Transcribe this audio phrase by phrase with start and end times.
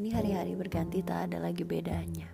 [0.00, 2.24] hari-hari berganti tak ada lagi bedanya.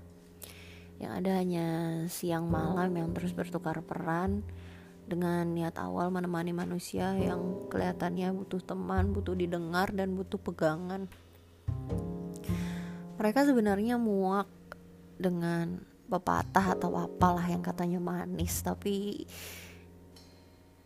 [1.03, 1.67] Yang ada hanya
[2.07, 4.47] siang malam yang terus bertukar peran
[5.09, 11.11] dengan niat awal menemani manusia yang kelihatannya butuh teman, butuh didengar dan butuh pegangan.
[13.19, 14.47] Mereka sebenarnya muak
[15.19, 19.27] dengan pepatah atau apalah yang katanya manis, tapi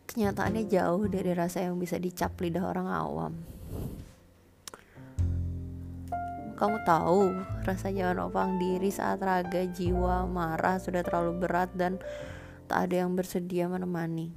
[0.09, 3.33] kenyataannya jauh dari rasa yang bisa dicap lidah orang awam.
[6.53, 7.33] Kamu tahu
[7.65, 11.97] rasanya menopang diri saat raga, jiwa, marah sudah terlalu berat dan
[12.69, 14.29] tak ada yang bersedia menemani.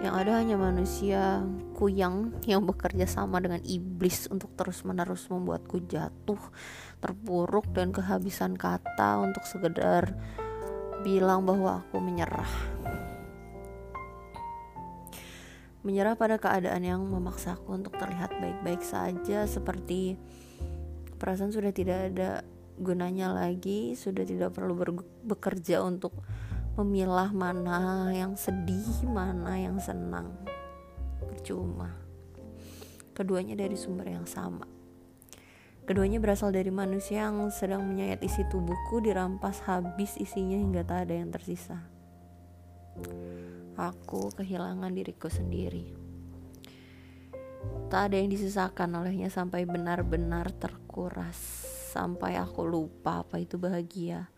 [0.00, 1.44] Yang ada hanya manusia
[1.76, 6.40] kuyang yang bekerja sama dengan iblis untuk terus-menerus membuatku jatuh,
[7.04, 10.16] terpuruk dan kehabisan kata untuk sekedar
[11.04, 12.48] bilang bahwa aku menyerah
[15.80, 20.20] menyerah pada keadaan yang memaksaku untuk terlihat baik-baik saja seperti
[21.16, 22.44] perasaan sudah tidak ada
[22.80, 24.76] gunanya lagi sudah tidak perlu
[25.24, 26.16] bekerja untuk
[26.76, 30.32] memilah mana yang sedih mana yang senang.
[31.20, 31.92] Percuma.
[33.12, 34.64] Keduanya dari sumber yang sama.
[35.84, 41.18] Keduanya berasal dari manusia yang sedang menyayat isi tubuhku dirampas habis isinya hingga tak ada
[41.18, 41.99] yang tersisa
[43.80, 45.96] aku kehilangan diriku sendiri.
[47.90, 51.36] Tak ada yang disisakan olehnya sampai benar-benar terkuras,
[51.92, 54.30] sampai aku lupa apa itu bahagia,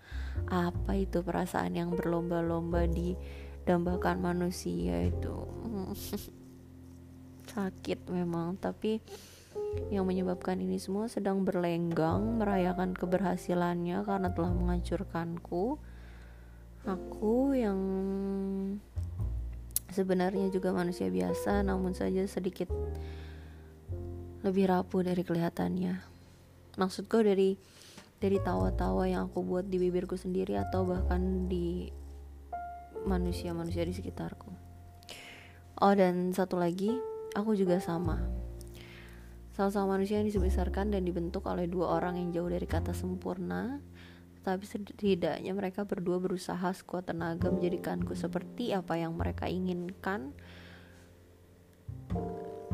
[0.49, 5.37] apa itu perasaan yang berlomba-lomba didambakan manusia itu.
[7.53, 8.99] Sakit memang, tapi
[9.93, 15.77] yang menyebabkan ini semua sedang berlenggang merayakan keberhasilannya karena telah menghancurkanku.
[16.83, 17.79] Aku yang
[19.95, 22.67] sebenarnya juga manusia biasa namun saja sedikit
[24.43, 26.03] lebih rapuh dari kelihatannya.
[26.75, 27.55] Maksudku dari
[28.19, 31.87] dari tawa-tawa yang aku buat di bibirku sendiri atau bahkan di
[33.07, 34.51] manusia-manusia di sekitarku.
[35.79, 36.91] Oh dan satu lagi
[37.39, 38.19] aku juga sama.
[39.55, 43.79] Sama-sama manusia yang dibesarkan dan dibentuk oleh dua orang yang jauh dari kata sempurna
[44.43, 50.35] tapi setidaknya mereka berdua berusaha sekuat tenaga menjadikanku seperti apa yang mereka inginkan.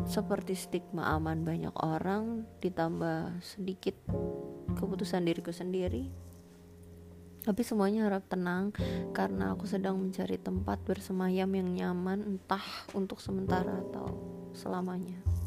[0.09, 3.95] Seperti stigma aman banyak orang ditambah sedikit
[4.81, 6.09] keputusan diriku sendiri.
[7.45, 8.73] Tapi semuanya harap tenang
[9.13, 12.65] karena aku sedang mencari tempat bersemayam yang nyaman entah
[12.97, 14.09] untuk sementara atau
[14.53, 15.38] selamanya